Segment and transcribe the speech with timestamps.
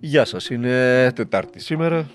[0.00, 2.06] Γεια σας, είναι Τετάρτη σήμερα,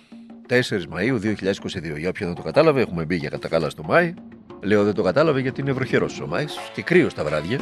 [0.48, 0.60] 4
[0.94, 1.98] Μαΐου 2022.
[1.98, 4.14] Για όποιον δεν το κατάλαβε, έχουμε μπει για κατά καλά στο Μάη.
[4.62, 7.60] Λέω δεν το κατάλαβε γιατί είναι βροχερός ο Μάης και κρύος τα βράδια.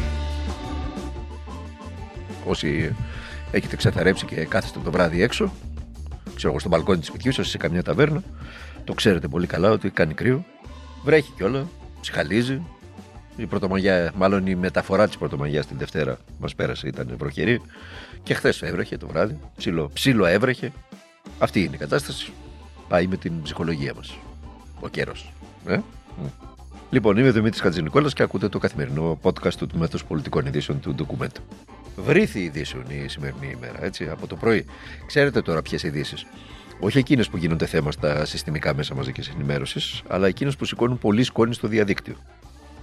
[2.46, 2.96] Όσοι
[3.52, 5.54] έχετε ξεθαρέψει και κάθεστε το βράδυ έξω,
[6.35, 8.24] ξέρω εγώ στο μπαλκόνι της σπιτιού σας, σε καμιά ταβέρνα,
[8.83, 10.46] το ξέρετε πολύ καλά ότι κάνει κρύο.
[11.03, 11.67] Βρέχει κιόλα,
[12.01, 12.62] ψυχαλίζει.
[13.36, 17.62] Η πρωτομαγιά, μάλλον η μεταφορά της πρωτομαγιάς την Δευτέρα μας πέρασε, ήταν βροχερή.
[18.23, 19.40] Και χθες έβρεχε το βράδυ.
[19.58, 20.72] Ψήλο, ψήλο έβρεχε.
[21.40, 22.32] Αυτή είναι η κατάσταση.
[22.88, 24.18] Πάει με την ψυχολογία μας.
[24.80, 25.34] Ο καιρός.
[25.66, 25.80] Ε;
[26.90, 30.94] Λοιπόν, είμαι ο Δημήτρης Χατζηνικόλας και ακούτε το καθημερινό podcast του Τμήματος Πολιτικών Ειδήσεων του
[30.94, 31.41] Ντοκουμέντου.
[31.96, 34.66] Βρήθη ειδήσεων η σημερινή ημέρα, έτσι, από το πρωί.
[35.05, 36.26] Ξέρετε τώρα ποιες ειδήσεις.
[36.80, 41.24] Όχι εκείνες που γίνονται θέμα στα συστημικά μέσα μαζικής ενημέρωσης, αλλά εκείνες που σηκώνουν πολύ
[41.24, 42.16] σκόνη στο διαδίκτυο.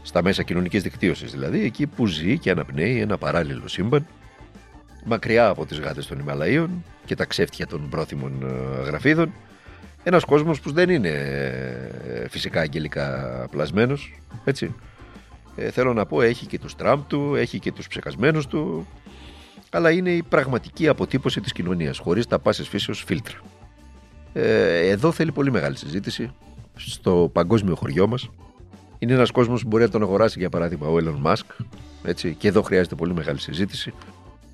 [0.02, 4.06] Στα μέσα κοινωνικής δικτύωσης δηλαδή, εκεί που ζει και αναπνέει ένα παράλληλο σύμπαν,
[5.04, 9.32] μακριά από τις γάτες των Ιμαλαίων και τα ξέφτια των πρόθυμων ε, γραφίδων,
[10.02, 14.74] ένας κόσμος που δεν είναι ε, φυσικά αγγελικά πλασμένος, έτσι.
[15.56, 18.86] Ε, θέλω να πω, έχει και τους Τραμπ του, έχει και τους ψεκασμένους του,
[19.70, 23.36] αλλά είναι η πραγματική αποτύπωση της κοινωνίας, χωρίς τα πάσης φύσεως φίλτρα.
[24.32, 26.30] Ε, εδώ θέλει πολύ μεγάλη συζήτηση
[26.76, 28.30] στο παγκόσμιο χωριό μας.
[28.98, 31.64] Είναι ένας κόσμος που μπορεί να τον αγοράσει για παράδειγμα ο Elon Musk
[32.02, 33.92] έτσι, και εδώ χρειάζεται πολύ μεγάλη συζήτηση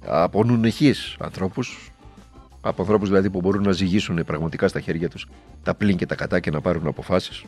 [0.06, 1.92] από νουνεχείς ανθρώπους
[2.60, 5.26] από ανθρώπους δηλαδή που μπορούν να ζυγίσουν πραγματικά στα χέρια τους
[5.62, 7.44] τα πλήν και τα κατά και να πάρουν αποφάσεις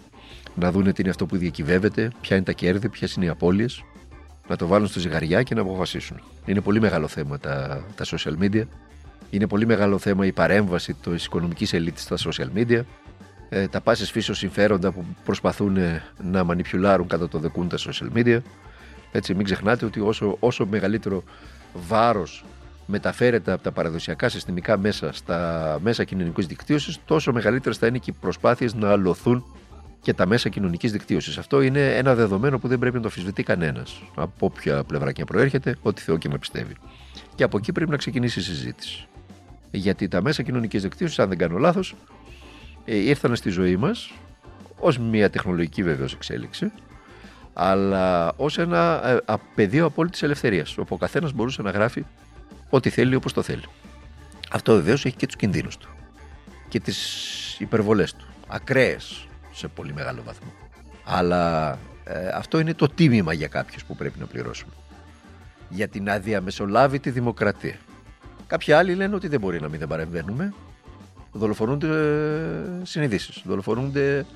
[0.54, 3.84] να δούνε τι είναι αυτό που διακυβεύεται, ποια είναι τα κέρδη, ποιες είναι οι απώλειες
[4.48, 6.20] να το βάλουν στο ζυγαριά και να αποφασίσουν.
[6.46, 8.62] Είναι πολύ μεγάλο θέμα τα, τα social media
[9.30, 12.80] είναι πολύ μεγάλο θέμα η παρέμβαση της οικονομικής ελίτ στα social media.
[13.48, 18.16] Ε, τα πάση φύσεως συμφέροντα που προσπαθούν ε, να μανιπιουλάρουν κατά το δεκούν τα social
[18.16, 18.38] media.
[19.12, 21.22] Έτσι, μην ξεχνάτε ότι όσο, όσο μεγαλύτερο
[21.72, 22.44] βάρος
[22.86, 28.10] μεταφέρεται από τα παραδοσιακά συστημικά μέσα στα μέσα κοινωνικής δικτύωσης, τόσο μεγαλύτερες θα είναι και
[28.10, 29.44] οι προσπάθειες να αλωθούν
[30.00, 31.38] και τα μέσα κοινωνικής δικτύωσης.
[31.38, 34.02] Αυτό είναι ένα δεδομένο που δεν πρέπει να το αφισβητεί κανένας.
[34.14, 36.74] Από όποια πλευρά και προέρχεται, ό,τι Θεό και να πιστεύει.
[37.34, 39.06] Και από εκεί πρέπει να ξεκινήσει η συζήτηση
[39.70, 41.96] γιατί τα μέσα κοινωνικής δικτύωσης, αν δεν κάνω λάθος, ε,
[42.86, 44.12] ήρθαν στη ζωή μας
[44.78, 46.72] ως μια τεχνολογική βεβαίως εξέλιξη,
[47.52, 52.04] αλλά ως ένα ε, πεδίο απόλυτης ελευθερίας, όπου ο καθένας μπορούσε να γράφει
[52.70, 53.64] ό,τι θέλει όπως το θέλει.
[54.50, 55.88] Αυτό βεβαίως έχει και τους κινδύνους του
[56.68, 60.52] και τις υπερβολές του, ακραίες σε πολύ μεγάλο βαθμό.
[61.04, 61.70] Αλλά
[62.04, 64.72] ε, αυτό είναι το τίμημα για κάποιους που πρέπει να πληρώσουμε.
[65.68, 67.78] Για την αδιαμεσολάβητη δημοκρατία.
[68.46, 70.54] Κάποιοι άλλοι λένε ότι δεν μπορεί να μην δεν παρεμβαίνουμε.
[71.36, 71.88] Δολοφονούνται
[72.82, 74.26] συνειδήσεις, δολοφονούνται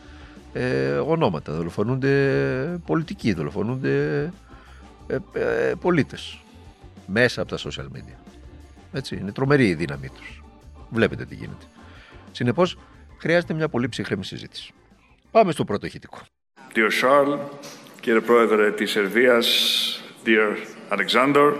[0.52, 4.32] ε, ονόματα, δολοφονούνται πολιτικοί, δολοφονούνται
[5.06, 6.38] ε, ε, πολίτες
[7.06, 8.16] μέσα από τα social media.
[8.92, 10.42] Έτσι, είναι τρομερή η δύναμή τους.
[10.90, 11.64] Βλέπετε τι γίνεται.
[12.32, 12.78] Συνεπώς,
[13.18, 14.72] χρειάζεται μια πολύ ψυχρή συζήτηση.
[15.30, 16.18] Πάμε στο πρώτο ηχητικό.
[16.74, 17.38] Dear Charles,
[18.00, 19.46] κύριε Πρόεδρε της Σερβίας,
[20.24, 20.56] dear
[20.96, 21.54] Alexander,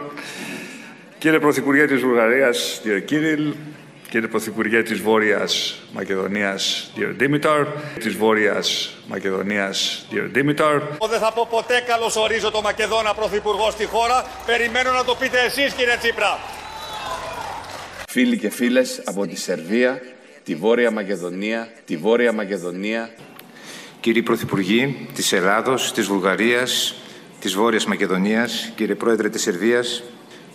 [1.21, 3.53] Κύριε Πρωθυπουργέ της Βουλγαρίας, κύριε Κύριλ,
[4.11, 7.67] κύριε Πρωθυπουργέ της Βόρειας Μακεδονίας, κύριε Δήμηταρ,
[7.99, 10.79] της Βόρειας Μακεδονίας, κύριε Δήμηταρ.
[11.11, 14.27] Δεν θα πω ποτέ καλώς ορίζω το Μακεδόνα Πρωθυπουργό στη χώρα.
[14.47, 16.39] Περιμένω να το πείτε εσείς, κύριε Τσίπρα.
[18.09, 20.03] Φίλοι και φίλες από τη Σερβία,
[20.45, 23.11] τη Βόρεια Μακεδονία, τη Βόρεια Μακεδονία.
[24.01, 26.95] Κύριοι Πρωθυπουργοί της Ελλάδος, της Βουλγαρίας,
[27.41, 30.03] της Βόρειας Μακεδονίας, κύριε Πρόεδρε της Σερβίας,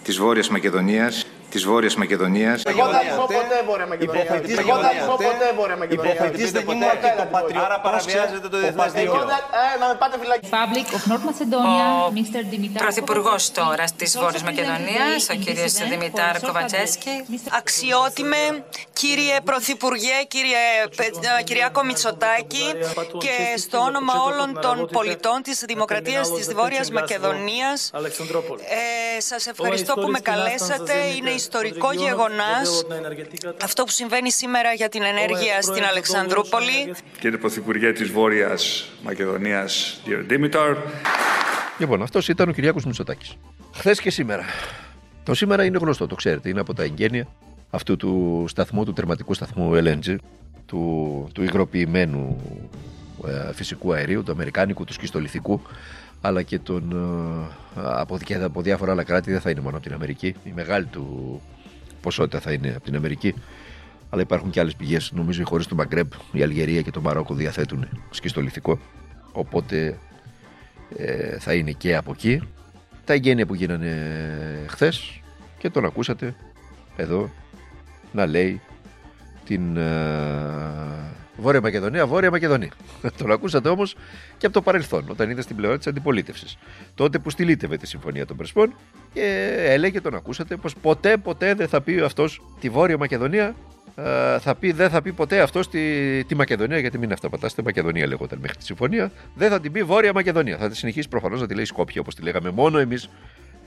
[0.03, 2.57] της Βόρειας Μακεδονίας, της Βόρειας Μακεδονίας.
[2.65, 4.23] Εγώ δεν θα πω ποτέ Βόρεια Μακεδονία.
[4.63, 6.13] Εγώ δεν θα πω ποτέ Βόρεια Μακεδονία.
[6.13, 7.65] Υποκριτής δεν είναι και το πατριώτη.
[7.65, 9.23] Άρα παραβιάζεται το διεθνές δίκαιο.
[9.81, 10.49] Να με πάτε φυλακή.
[10.51, 11.87] Republic of North Macedonia,
[12.19, 12.41] Mr.
[12.51, 17.15] Dimitar Πρωθυπουργός τώρα της Βόρειας Μακεδονίας, ο κύριος Δημητάρ Κοβατσέσκι.
[17.59, 18.41] Αξιότιμε
[18.93, 20.63] κύριε Πρωθυπουργέ, κύριε
[21.43, 22.67] Κυριάκο Μητσοτάκη
[23.17, 27.91] και στο όνομα όλων των πολιτών της Δημοκρατίας της Βόρειας Μακεδονίας
[29.17, 30.93] ε, σας ευχαριστώ που με καλέσατε.
[31.17, 32.85] Είναι ιστορικό γεγονός
[33.63, 36.93] αυτό που συμβαίνει σήμερα για την ενέργεια στην Αλεξανδρούπολη.
[37.19, 40.77] Κύριε Πρωθυπουργέ της Βόρειας Μακεδονίας, κύριε Δήμηταρ.
[41.77, 43.37] Λοιπόν, αυτός ήταν ο Κυριάκος Μητσοτάκης.
[43.73, 44.45] Χθες και σήμερα.
[45.23, 46.49] Το σήμερα είναι γνωστό, το ξέρετε.
[46.49, 47.27] Είναι από τα εγγένεια
[47.69, 50.15] αυτού του σταθμού, του τερματικού σταθμού LNG,
[50.65, 52.41] του, του υγροποιημένου
[53.27, 55.61] ε, φυσικού αερίου, του αμερικάνικου, του σκιστολιθικού,
[56.25, 56.91] αλλά και τον,
[57.75, 59.31] ε, από, και από διάφορα άλλα κράτη.
[59.31, 60.35] Δεν θα είναι μόνο από την Αμερική.
[60.43, 61.41] Η μεγάλη του
[62.01, 63.33] ποσότητα θα είναι από την Αμερική.
[64.09, 65.11] Αλλά υπάρχουν και άλλες πηγές.
[65.15, 68.79] Νομίζω οι χώρες του Μαγκρέμπ, η Αλγερία και το Μαρόκο διαθέτουν σκιστολιθικό.
[69.31, 69.97] Οπότε
[70.97, 72.41] ε, θα είναι και από εκεί.
[73.05, 73.95] Τα εγγένεια που γίνανε
[74.67, 75.21] χθες
[75.57, 76.35] και τον ακούσατε
[76.95, 77.29] εδώ
[78.11, 78.61] να λέει
[79.45, 80.54] την ε,
[81.45, 82.71] Βόρεια Μακεδονία, Βόρεια Μακεδονία.
[83.17, 83.95] τον ακούσατε όμως
[84.37, 86.57] και από το παρελθόν, όταν είδες στην πλευρά της αντιπολίτευσης.
[86.95, 88.73] Τότε που στυλίτευε τη Συμφωνία των Πρεσπών
[89.13, 93.55] και έλεγε, τον ακούσατε, πως ποτέ, ποτέ δεν θα πει αυτός τη Βόρεια Μακεδονία.
[93.95, 95.79] ε, θα πει, δεν θα πει ποτέ αυτός τη,
[96.23, 97.61] τη Μακεδονία, γιατί μην αυταπατάστε.
[97.61, 99.11] Μακεδονία λέγονταν μέχρι τη συμφωνία.
[99.35, 100.57] Δεν θα την πει Βόρεια Μακεδονία.
[100.57, 103.09] Θα τη συνεχίσει προφανώς να τη λέει Σκόπια, όπως τη λέγαμε μόνο εμείς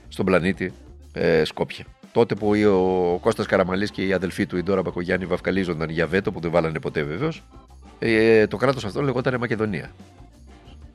[0.07, 0.73] στον πλανήτη
[1.13, 1.85] ε, Σκόπια.
[2.11, 6.31] Τότε που ο Κώστας Καραμαλής και οι αδελφοί του, η Ντόρα Μπακογιάννη, βαφκαλίζονταν για βέτο
[6.31, 7.43] που δεν βάλανε ποτέ βεβαίως,
[7.99, 9.91] ε, το κράτος αυτό λεγόταν Μακεδονία.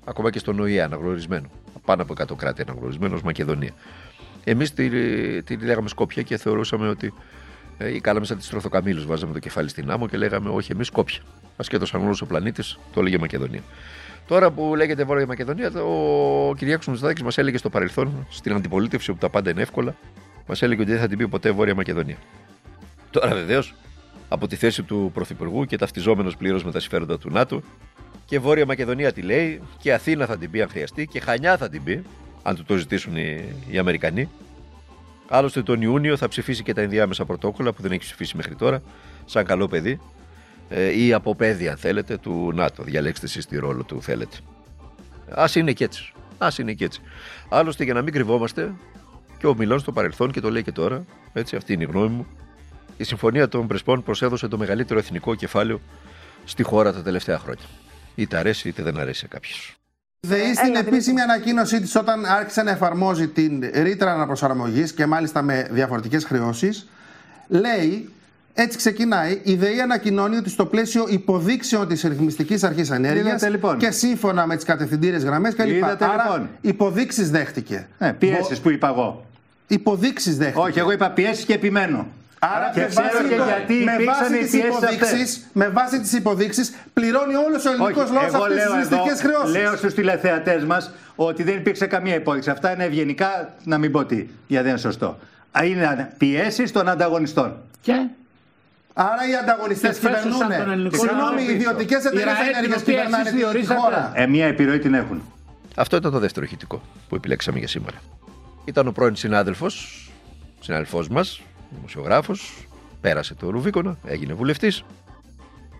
[0.05, 1.51] Ακόμα και στον ΟΗΕ αναγνωρισμένο.
[1.85, 3.73] Πάνω από 100 κράτη αναγνωρισμένο ως Μακεδονία.
[4.45, 4.89] Εμείς τη,
[5.43, 7.13] τη λέγαμε Σκόπια και θεωρούσαμε ότι
[7.79, 9.07] ε, κάναμε σαν τις τροθοκαμίλου.
[9.07, 11.21] Βάζαμε το κεφάλι στην άμμο και λέγαμε Όχι, εμείς Σκόπια.
[11.57, 13.63] Ασχέτω αν όλο ο πλανήτης το έλεγε Μακεδονία.
[14.27, 19.19] Τώρα που λέγεται Βόρεια Μακεδονία, ο Κυριάκος Μητσοτάκης μας έλεγε στο παρελθόν, στην αντιπολίτευση όπου
[19.21, 19.97] τα πάντα είναι εύκολα,
[20.47, 22.17] μας έλεγε ότι δεν θα την πει ποτέ Βόρεια Μακεδονία.
[23.11, 23.75] Τώρα βεβαίως,
[24.35, 27.63] από τη θέση του Πρωθυπουργού και ταυτιζόμενος πλήρως με τα συμφέροντα του ΝΑΤΟ,
[28.25, 31.69] και Βόρεια Μακεδονία τη λέει, και Αθήνα θα την πει αν χρειαστεί, και Χανιά θα
[31.69, 32.03] την πει,
[32.43, 34.29] αν του το ζητήσουν οι, οι Αμερικανοί.
[35.29, 38.83] Άλλωστε τον Ιούνιο θα ψηφίσει και τα ενδιάμεσα πρωτόκολλα που δεν έχει ψηφίσει μέχρι τώρα,
[39.25, 40.01] σαν καλό παιδί,
[40.69, 42.83] ε, ή από παιδί, αν θέλετε, του ΝΑΤΟ.
[42.83, 44.37] Διαλέξτε εσείς τι ρόλο του θέλετε.
[45.35, 46.13] Α είναι και έτσι.
[46.39, 47.01] Α είναι και έτσι.
[47.49, 48.73] Άλλωστε, για να μην κρυβόμαστε,
[49.39, 52.09] και ο Μιλόν στο παρελθόν και το λέει και τώρα, έτσι, αυτή είναι η γνώμη
[52.09, 52.27] μου,
[52.97, 55.81] η Συμφωνία των Πρεσπών προσέδωσε το μεγαλύτερο εθνικό κεφάλαιο
[56.45, 57.65] στη χώρα τα τελευταία χρόνια.
[58.15, 59.77] Είτε αρέσει είτε δεν αρέσει σε κάποιους.
[60.21, 65.69] ΔΕΗ στην επίσημη ανακοίνωσή της, όταν άρχισε να εφαρμόζει την ρήτρα αναπροσαρμογής και μάλιστα με
[65.71, 66.89] διαφορετικές χρεώσεις,
[67.49, 68.09] λέει
[68.55, 69.41] έτσι ξεκινάει.
[69.43, 73.79] Η ΔΕΗ ανακοινώνει ότι στο πλαίσιο υποδείξεων της ρυθμιστικής αρχής ενέργειας Είδατε, λοιπόν.
[73.79, 75.67] και σύμφωνα με τις κατευθυντήρε γραμμές κλπ.
[75.67, 76.49] Είδατε, Άρα, λοιπόν.
[76.61, 77.89] υποδείξεις δέχτηκε.
[77.99, 79.27] Ναι, πιέσεις που είπα εγώ.
[79.67, 80.67] Υποδείξεις δέχτηκε.
[80.67, 82.07] Όχι, εγώ είπα πιέσεις και επιμένω.
[82.55, 85.13] Άρα και με ξέρω βάση, και το- γιατί με υπήρξαν βάση οι τις πιέσεις υποδείξεις,
[85.13, 85.41] αυτές.
[85.53, 89.21] με βάση τις υποδείξεις πληρώνει όλος ο ελληνικός Όχι, λαός εγώ αυτές τις λέω, ληστικές
[89.21, 89.57] εδώ, χρεώσεις.
[89.63, 92.51] λέω στους τηλεθεατές μας ότι δεν υπήρξε καμία υπόδειξη.
[92.51, 95.19] Αυτά είναι ευγενικά, να μην πω τι, γιατί δεν είναι σωστό.
[95.59, 97.57] Α, Είναι πιέσεις των ανταγωνιστών.
[97.81, 98.07] Και;
[98.97, 100.59] Άρα οι ανταγωνιστές Εκφέσουσαν κυβερνούν.
[100.65, 102.09] τον ελληνικό Συγγνώμη, λαό οι ιδιωτικές πίσω.
[102.15, 103.81] Η εταιρείες ΡΑΕ, την ενέργεια οποία κυβερνάνε εσείς τη διορίσατε.
[103.81, 104.13] χώρα.
[104.15, 105.23] Ε, μια επιρροή την έχουν.
[105.77, 107.97] Αυτό ήταν το δεύτερο ηχητικό που επιλέξαμε για σήμερα.
[108.65, 110.09] Ήταν ο πρώην συνάδελφος,
[110.61, 111.41] συνάδελφός μας,
[111.75, 112.67] δημοσιογράφος,
[113.01, 114.85] πέρασε το Ρουβίκονα, έγινε βουλευτής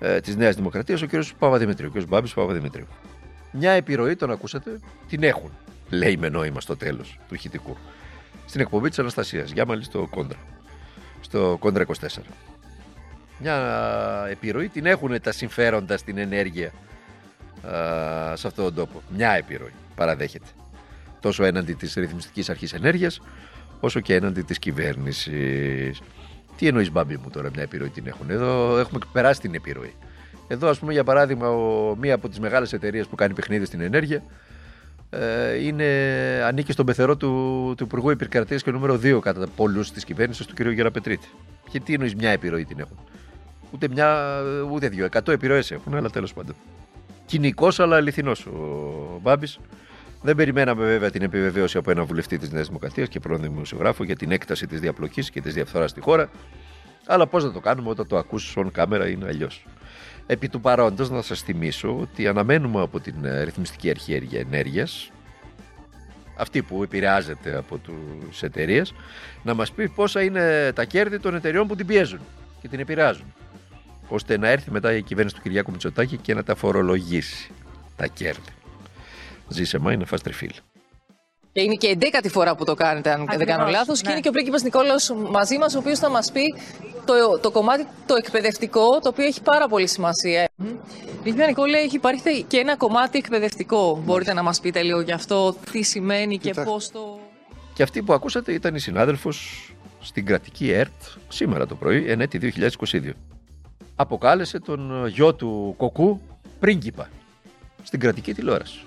[0.01, 1.11] ε, της Νέας Δημοκρατίας, ο κ.
[1.39, 2.03] Παπαδημητρίου, ο κ.
[2.09, 2.87] Μπάμπης Παπαδημητρίου.
[3.53, 5.51] Μια επιρροή, τον ακούσατε, την έχουν.
[5.91, 7.77] Λέει με νόημα στο τέλος του ηχητικού.
[8.47, 10.39] Στην εκπομπή της Αναστασίας, Γιάμαλη στο Κόντρα.
[11.21, 11.93] Στο Κόντρα 24.
[13.39, 16.73] Μια επιρροή την έχουν τα συμφέροντα στην ενέργεια
[17.67, 19.03] α, σε αυτόν τον τόπο.
[19.17, 20.47] Μια επιρροή παραδέχεται.
[21.21, 23.21] Τόσο έναντι της ρυθμιστικής αρχής ενέργειας,
[23.85, 26.01] όσο και έναντι της κυβέρνησης.
[26.57, 29.95] Τι εννοείς μπάμπι μου τώρα μια επιρροή την έχουν; Εδώ έχουμε περάσει την επιρροή.
[30.49, 33.81] Εδώ ας πούμε για παράδειγμα ο, μία από τις μεγάλες εταιρείες που κάνει παιχνίδι στην
[33.81, 34.23] ενέργεια
[35.11, 35.85] ε, είναι,
[36.45, 40.55] ανήκει στον πεθερό του, του Υπουργού Επικρατείας και νούμερο 2 κατά πολλούς της κυβέρνησης του
[40.55, 40.61] κ.
[40.61, 41.29] Γεραπετρίτη.
[41.71, 42.99] Και τι εννοείς μια επιρροή την έχουν;
[43.71, 44.41] Ούτε μια,
[44.73, 45.05] ούτε δύο.
[45.05, 46.55] Εκατό επιρροές έχουν, αλλά τέλος πάντων.
[47.27, 49.59] Κοινικός αλλά αληθινός ο Μπάμπης.
[50.25, 54.17] Δεν περιμέναμε βέβαια την επιβεβαίωση από ένα βουλευτή της Νέας Δημοκρατίας και πρώην δημοσιογράφο για
[54.17, 56.31] την έκταση της διαπλοκής και της διαφθοράς στη χώρα.
[57.07, 59.67] Αλλά πώς να το κάνουμε όταν το ακούσει on κάμερα είναι αλλιώς.
[60.27, 65.11] Επί του παρόντος να σας θυμίσω ότι αναμένουμε από την ε, Ρυθμιστική Αρχή Ενέργειας,
[66.37, 67.81] αυτή που επηρεάζεται από
[68.29, 68.95] τις εταιρείες,
[69.43, 72.21] να μας πει πόσα είναι τα κέρδη των εταιρεών που την πιέζουν
[72.61, 73.35] και την επηρεάζουν
[74.09, 77.51] ώστε να έρθει μετά η κυβέρνηση του Κυριάκου Μητσοτάκη και να τα φορολογήσει
[77.97, 78.53] τα κέρδη.
[79.49, 80.53] Ζήσε μα, είναι φαστριφίλ.
[81.53, 84.01] Και είναι και η εντέκατη φορά που το κάνετε, αν δεν κάνω λάθος.
[84.01, 86.55] Και είναι και ο πρίγκιπας Νικόλαος μαζί μας, ο οποίος θα μας πει
[87.05, 90.49] το, το κομμάτι το εκπαιδευτικό, το οποίο έχει πάρα πολύ σημασία.
[91.23, 94.03] Πρίγκιπα Νικόλα, έχει υπάρχει και ένα κομμάτι εκπαιδευτικό.
[94.05, 97.19] Μπορείτε να μας πείτε λίγο γι' αυτό, τι σημαίνει και πώς το.
[97.75, 99.69] Και αυτή που ακούσατε ήταν η συνάδελφος
[100.01, 103.11] στην κρατική ΕΡΤ σήμερα το πρωί, εν έτη 2022.
[103.97, 106.21] Αποκάλεσε τον γιο του Κοκού
[106.61, 107.09] πρίγκιπα
[107.83, 108.79] στην κρατική τηλεόραση.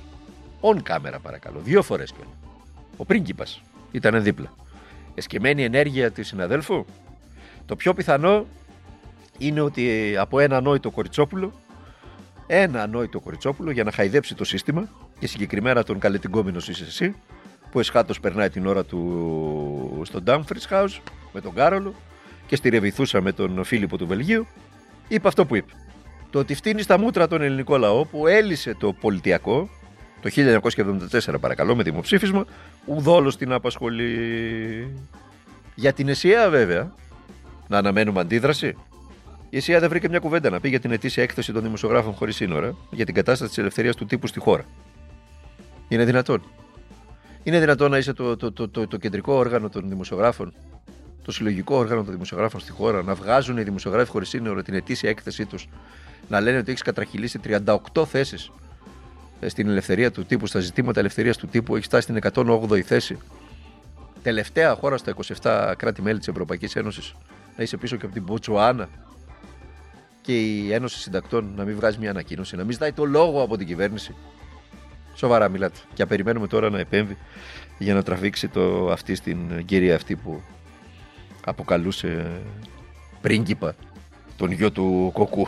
[0.62, 2.32] On κάμερα παρακαλώ, δύο φορές κιόλα.
[2.98, 3.62] Ο πρίγκιπας
[3.92, 4.54] ήταν δίπλα.
[5.16, 6.86] Εσκεμμένη ενέργεια της συναδέλφου.
[7.66, 8.46] Το πιο πιθανό
[9.38, 11.54] είναι ότι από ένα ανόητο κοριτσόπουλο,
[12.48, 17.16] ένα ανόητο κοριτσόπουλο για να χαϊδέψει το σύστημα και συγκεκριμένα τον καλλιτεγκόμενος είσαι εσύ,
[17.72, 21.00] που εσχάτως περνάει την ώρα του στο Dumfries House
[21.34, 21.94] με τον Κάρολο
[22.48, 24.48] και στη Ρεβιθούσα με τον Φίλιππο του Βελγίου,
[25.08, 25.72] είπε αυτό που είπε.
[26.30, 29.70] Το ότι φτύνει στα μούτρα τον ελληνικό λαό που έλυσε το πολιτιακό
[30.22, 30.30] το
[31.30, 32.46] 1974 παρακαλώ με δημοψήφισμα,
[32.86, 34.94] ουδόλως την απασχολεί.
[35.76, 36.92] Για την ΕΣΥΑ βέβαια,
[37.68, 38.76] να αναμένουμε αντίδραση.
[39.50, 42.36] Η ΕΣΥΑ δεν βρήκε μια κουβέντα να πει για την ετήσια έκθεση των δημοσιογράφων χωρίς
[42.36, 44.64] σύνορα για την κατάσταση της ελευθερίας του τύπου στη χώρα.
[45.88, 46.44] Είναι δυνατόν.
[47.44, 50.54] Είναι δυνατόν να είσαι το, το, το, το, το κεντρικό όργανο των δημοσιογράφων,
[51.22, 55.10] το συλλογικό όργανο των δημοσιογράφων στη χώρα, να βγάζουν οι δημοσιογράφοι χωρίς σύνορα την ετήσια
[55.10, 55.68] έκθεσή τους,
[56.28, 57.40] να λένε ότι έχεις κατραχυλήσει
[57.94, 58.52] 38 θέσεις
[59.46, 63.18] στην ελευθερία του τύπου, στα ζητήματα ελευθερίας του τύπου, έχει φτάσει στην 108η θέση.
[64.24, 67.14] Τελευταία χώρα στα 27 κράτη-μέλη της Ευρωπαϊκής Ένωσης
[67.58, 68.90] να είσαι πίσω και από την Μποτσουάνα
[70.22, 73.58] και η Ένωση Συντακτών να μην βγάζει μια ανακοίνωση, να μην ζητάει το λόγο από
[73.58, 74.16] την κυβέρνηση.
[75.16, 75.78] Σοβαρά μιλάτε.
[75.94, 77.18] Και περιμένουμε τώρα να επέμβει
[77.78, 80.42] για να τραβήξει το αυτή στην κυρία αυτή που
[81.46, 82.42] αποκαλούσε
[83.22, 83.76] πρίγκιπα
[84.38, 85.48] τον γιο του Κοκού.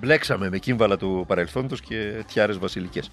[0.00, 3.10] Μπλέξαμε με κύμβαλα του παρελθόντος και τιάρες βασιλικές.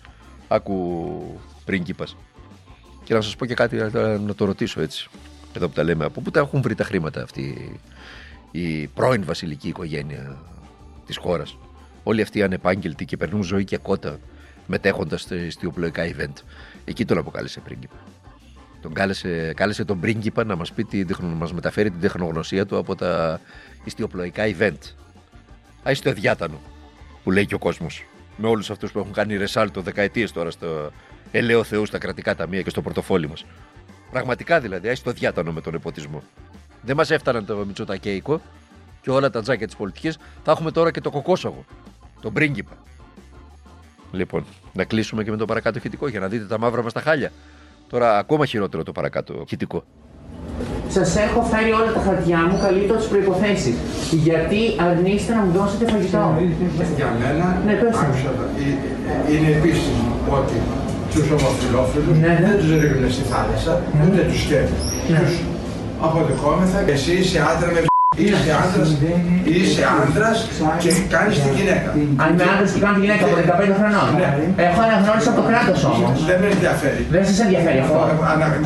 [0.48, 2.16] Άκου πρίγκιπας.
[3.04, 3.76] Και να σας πω και κάτι
[4.26, 5.10] να το ρωτήσω έτσι.
[5.54, 6.06] Εδώ που τα λέμε.
[6.06, 7.80] Από πού τα έχουν βρει τα χρήματα αυτή
[8.52, 10.38] η πρώην βασιλική οικογένεια
[11.06, 11.58] της χώρας.
[12.04, 14.20] Όλοι αυτοί οι ανεπάγγελτοι και περνούν ζωή και κότα
[14.68, 16.44] μετέχοντας στη οπλοϊκά event.
[16.86, 17.96] Εκεί τον αποκάλεσε πρίγκιπα.
[18.82, 22.96] Τον κάλεσε, κάλεσε τον πρίγκιπα να μας, πει να μας μεταφέρει την τεχνογνωσία του από
[22.96, 23.42] τα
[23.84, 24.78] ιστιοπλοϊκά event.
[25.84, 26.60] Α, το διάτανο
[27.24, 28.06] που λέει και ο κόσμος.
[28.38, 30.92] Με όλους αυτούς που έχουν κάνει ρεσάλτο δεκαετίες τώρα στο
[31.32, 33.46] ελαίο Θεού στα κρατικά ταμεία και στο πορτοφόλι μας.
[34.12, 36.24] Πραγματικά δηλαδή, α το διάτανο με τον εποτισμό.
[36.82, 38.42] Δεν μας έφταναν το Μητσοτακέικο
[39.02, 41.66] και όλα τα τζάκια της πολιτικής, θα έχουμε τώρα και το κοκόσογο,
[42.22, 42.78] τον πρίγκιπα.
[44.12, 47.02] Λοιπόν, να κλείσουμε και με το παρακάτω χητικό για να δείτε τα μαύρα μας τα
[47.02, 47.32] χάλια.
[47.90, 49.84] Τώρα ακόμα χειρότερο το παρακάτω χητικό.
[50.96, 53.72] Σας έχω φέρει όλα τα χαρτιά μου καλύπτω τις προποθέσει.
[54.28, 56.24] Γιατί αρνείστε να μου δώσετε φαγητό.
[57.00, 57.74] Για μένα, ναι,
[59.34, 60.04] είναι επίσημο
[60.38, 60.58] ότι
[61.12, 62.40] τους ομοφυλόφιλου ναι, ναι.
[62.46, 64.02] δεν τους ρίχνουν στη θάλασσα, ναι.
[64.06, 64.90] ούτε τους σκέφτονται.
[65.12, 65.20] Ναι.
[65.20, 65.34] Τους
[66.06, 66.80] αποδεχόμεθα.
[66.94, 67.82] Εσύ είσαι άντρα με
[68.26, 68.86] Είσαι άντρα
[69.58, 70.38] είσαι άντρας
[70.84, 71.90] και κάνει τη γυναίκα.
[72.24, 74.08] Αν είμαι άντρα και κάνω τη γυναίκα από 15 χρονών.
[74.20, 74.30] Ναι.
[74.68, 76.16] Έχω αναγνώριση από το κράτος όμως.
[76.30, 77.02] Δεν με ενδιαφέρει.
[77.16, 77.98] Δεν σας ενδιαφέρει αυτό.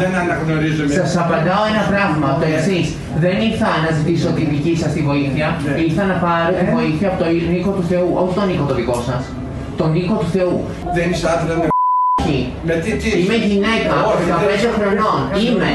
[0.01, 0.83] Δεν αναγνωρίζω.
[0.99, 2.27] Σας απαντάω ένα πράγμα.
[2.41, 2.55] Το ναι.
[2.55, 2.87] εξής.
[3.23, 5.47] Δεν ήρθα να ζητήσω τη δική σας τη βοήθεια.
[5.65, 5.73] Ναι.
[5.85, 6.73] Ήρθα να πάρω τη ε.
[6.77, 8.07] βοήθεια από τον Νίκο του Θεού.
[8.21, 9.23] Όχι τον Νίκο το δικό σας.
[9.79, 10.55] Τον Νίκο του Θεού.
[10.95, 11.55] Δεν είσαι άντρα
[12.67, 13.93] με τι, τι Είμαι γυναίκα,
[14.29, 15.19] 15 χρονών.
[15.45, 15.71] Είμαι.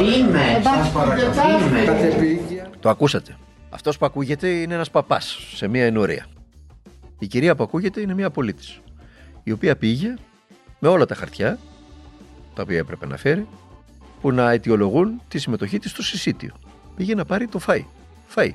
[0.00, 0.44] Είμαι.
[1.60, 2.51] Είμαι.
[2.82, 3.36] Το ακούσατε.
[3.70, 6.26] Αυτός που ακούγεται είναι ένας παπάς σε μια ενορία.
[7.18, 8.80] Η κυρία που ακούγεται είναι μια πολίτης.
[9.42, 10.14] Η οποία πήγε
[10.78, 11.58] με όλα τα χαρτιά
[12.54, 13.46] τα οποία έπρεπε να φέρει
[14.20, 16.54] που να αιτιολογούν τη συμμετοχή της στο συσίτιο.
[16.96, 17.84] Πήγε να πάρει το φαΐ.
[18.34, 18.50] Φαΐ.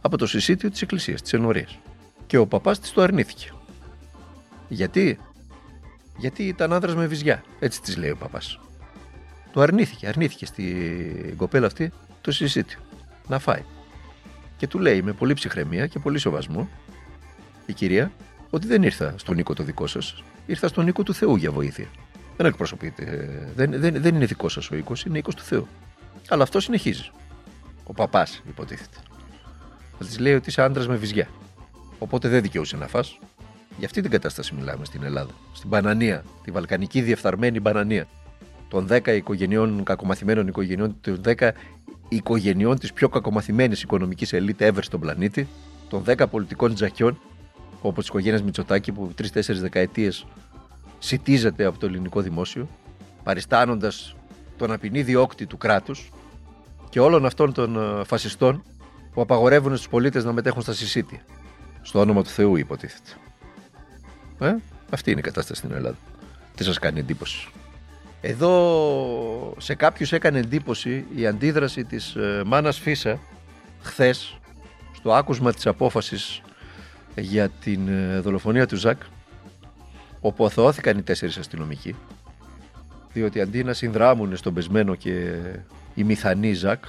[0.00, 1.78] Από το συσίτιο της εκκλησίας, της ενορίας.
[2.26, 3.50] Και ο παπάς της το αρνήθηκε.
[4.68, 5.18] Γιατί;
[6.18, 7.44] Γιατί ήταν άνδρας με βυζιά.
[7.58, 8.60] Έτσι της λέει ο παπάς.
[9.52, 10.06] Το αρνήθηκε.
[10.06, 12.78] Αρνήθηκε στην κοπέλα αυτή το συσίτιο
[13.28, 13.62] να φάει.
[14.56, 16.68] Και του λέει με πολύ ψυχραιμία και πολύ σοβασμό
[17.66, 18.12] η κυρία
[18.50, 21.86] ότι δεν ήρθα στον οίκο το δικό σας, ήρθα στον οίκο του Θεού για βοήθεια.
[22.36, 23.04] Δεν εκπροσωπείτε,
[23.54, 25.66] δεν, δεν, δεν είναι δικός σας ο οίκος, είναι οίκος του Θεού.
[26.28, 27.10] Αλλά αυτό συνεχίζει.
[27.84, 28.96] Ο παπάς υποτίθεται.
[29.98, 31.28] Θα της λέει ότι είσαι άντρας με βυζιά.
[31.98, 33.18] Οπότε δεν δικαιούσε να φας.
[33.78, 35.30] Για αυτή την κατάσταση μιλάμε στην Ελλάδα.
[35.52, 38.06] Στην Πανανία, τη βαλκανική διεφθαρμένη Πανανία.
[38.68, 41.50] Των 10 οικογενειών, κακομαθημένων οικογενειών, των 10
[42.14, 45.48] οικογενειών της πιο κακομαθημένης οικονομικής ελίτ ever στον πλανήτη,
[45.88, 47.18] των 10 πολιτικών τζακιών,
[47.80, 50.26] όπως τη οικογένεια Μητσοτάκη, που τρει-τέσσερι δεκαετίες
[50.98, 52.68] σητίζεται από το ελληνικό δημόσιο,
[53.22, 54.16] παριστάνοντας
[54.56, 56.12] τον απεινή διώκτη του κράτους
[56.88, 58.62] και όλων αυτών των ε, φασιστών
[59.12, 61.20] που απαγορεύουν στους πολίτες να μετέχουν στα συσίτια.
[61.82, 63.10] Στο όνομα του Θεού, υποτίθεται.
[64.38, 64.54] Ε,
[64.90, 65.96] αυτή είναι η κατάσταση στην Ελλάδα.
[66.54, 67.48] Τι σας κάνει εντύπωση;
[68.24, 73.18] Εδώ σε κάποιους έκανε εντύπωση η αντίδραση της ε, Μάνας Φίσα
[73.80, 74.38] χθες
[74.92, 76.40] στο άκουσμα της απόφασης
[77.16, 79.02] για την ε, δολοφονία του Ζακ
[80.20, 81.94] όπου αθωώθηκαν οι τέσσερις αστυνομικοί
[83.12, 85.34] διότι αντί να συνδράμουν στον πεσμένο και
[85.94, 86.84] η μηθανή Ζακ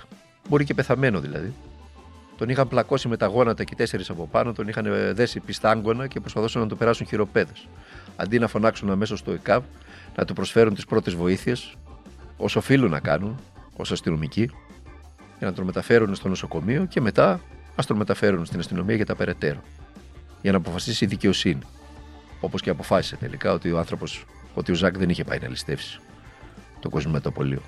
[0.50, 1.54] μπορεί και πεθαμένο δηλαδή
[2.38, 5.40] τον είχαν πλακώσει με τα γόνατα και οι τέσσερις από πάνω, τον είχαν ε, δέσει
[5.40, 7.68] πιστάγκωνα και προσπαθούσαν να το περάσουν χειροπέδες.
[8.16, 9.64] Αντί να φωνάξουν αμέσως στο ΕΚΑΒ,
[10.16, 11.76] να του προσφέρουν τις πρώτες βοήθειες,
[12.38, 13.40] όσο οφείλουν να κάνουν,
[13.78, 14.50] ω αστυνομικοί,
[15.38, 17.40] για να τον μεταφέρουν στο νοσοκομείο και μετά
[17.76, 19.62] ας τον μεταφέρουν στην αστυνομία για τα περαιτέρω.
[20.42, 21.62] Για να αποφασίσει η δικαιοσύνη.
[22.40, 26.00] Όπως και αποφάσισε τελικά ότι ο άνθρωπος, ότι ο Ζακ δεν είχε πάει να ληστεύσει
[26.80, 27.62] το κοσμηματοπολείο.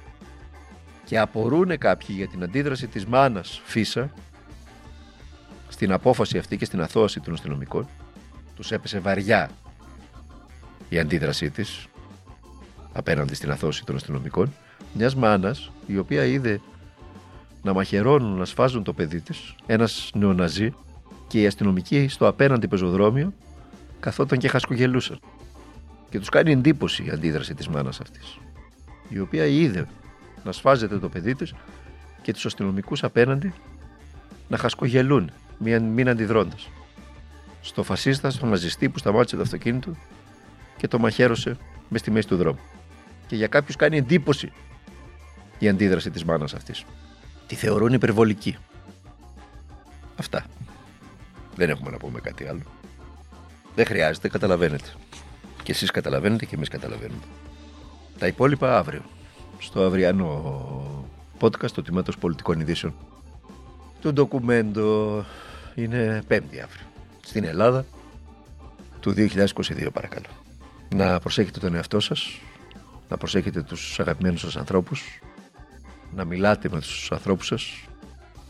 [1.05, 4.11] Και απορούν κάποιοι για την αντίδραση της μάνας Φίσα
[5.67, 7.87] στην απόφαση αυτή και στην αθώαση των αστυνομικών.
[8.55, 9.49] Τους έπεσε βαριά
[10.89, 11.87] η αντίδρασή της
[12.95, 14.53] απέναντι στην αθώση των αστυνομικών
[14.93, 16.59] μιας μάνας η οποία είδε
[17.61, 20.73] να μαχαιρώνουν, να σφάζουν το παιδί της, ένας νεοναζί,
[21.27, 23.33] Και οι αστυνομικοί στο απέναντι πεζοδρόμιο
[23.99, 25.19] καθόταν και χασκογελούσαν.
[26.09, 28.37] Και τους κάνει εντύπωση η αντίδραση της μάνας αυτής,
[29.09, 29.87] η οποία είδε
[30.43, 31.53] να σφάζεται το παιδί της
[32.21, 33.53] και τους αστυνομικούς απέναντι
[34.47, 36.69] να χασκογελούν, μην, μην αντιδρώντας.
[37.61, 39.95] Στο φασίστα, στον ναζιστή που σταμάτησε το αυτοκίνητο
[40.77, 41.57] και το μαχαίρωσε
[41.89, 42.59] μες στη μέση του δρόμου.
[43.35, 44.51] Και για κάποιους κάνει εντύπωση
[45.59, 46.85] η αντίδραση της μάνας αυτής.
[47.47, 48.57] Τη θεωρούν υπερβολική.
[50.15, 50.45] Αυτά.
[51.55, 52.61] Δεν έχουμε να πούμε κάτι άλλο.
[53.75, 54.89] Δεν χρειάζεται, καταλαβαίνετε.
[55.63, 57.21] Και εσείς καταλαβαίνετε και εμείς καταλαβαίνουμε.
[58.19, 59.01] Τα υπόλοιπα αύριο.
[59.59, 61.07] Στο αυριανό
[61.39, 62.95] podcast του Τμήματος Πολιτικών Ειδήσεων.
[64.01, 65.25] Το ντοκουμέντο
[65.75, 66.85] είναι πέμπτη αύριο.
[67.21, 67.85] Στην Ελλάδα
[68.99, 70.27] του 2022 παρακαλώ.
[70.95, 72.39] Να προσέχετε τον εαυτό σας,
[73.09, 75.19] να προσέχετε τους αγαπημένους σας ανθρώπους,
[76.15, 77.85] να μιλάτε με τους ανθρώπους σας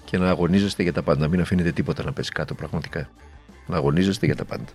[0.06, 1.28] και να αγωνίζεστε για τα πάντα.
[1.28, 3.10] Μην αφήνετε τίποτα να πέσει κάτω πραγματικά.
[3.68, 4.72] Να αγωνίζεστε για τα πάντα.